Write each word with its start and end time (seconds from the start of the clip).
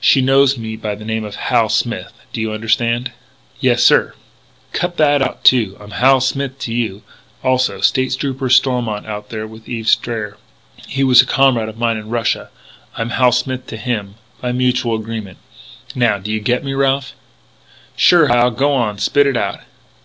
She 0.00 0.20
knows 0.20 0.56
me 0.56 0.76
by 0.76 0.94
the 0.94 1.04
name 1.04 1.24
of 1.24 1.34
Hal 1.34 1.68
Smith. 1.68 2.12
Do 2.32 2.40
you 2.40 2.52
understand?" 2.52 3.10
"Yes, 3.58 3.82
sir" 3.82 4.14
"Cut 4.72 4.96
that 4.96 5.20
out, 5.20 5.42
too. 5.42 5.76
I'm 5.80 5.90
Hal 5.90 6.20
Smith 6.20 6.56
to 6.60 6.72
you, 6.72 7.02
also. 7.42 7.80
State 7.80 8.16
Trooper 8.16 8.48
Stormont 8.48 9.06
is 9.06 9.10
out 9.10 9.30
there 9.30 9.44
with 9.44 9.68
Eve 9.68 9.88
Strayer. 9.88 10.36
He 10.86 11.02
was 11.02 11.20
a 11.20 11.26
comrade 11.26 11.68
of 11.68 11.78
mine 11.78 11.96
in 11.96 12.10
Russia. 12.10 12.50
I'm 12.96 13.10
Hal 13.10 13.32
Smith 13.32 13.66
to 13.66 13.76
him, 13.76 14.14
by 14.40 14.52
mutual 14.52 14.94
agreement. 14.94 15.38
Now 15.96 16.16
do 16.18 16.30
you 16.30 16.38
get 16.38 16.62
me, 16.62 16.74
Ralph?" 16.74 17.14
"Sure, 17.96 18.28
Hal. 18.28 18.52
Go 18.52 18.72
on; 18.72 18.98
spit 18.98 19.26
it 19.26 19.36
out!" 19.36 19.62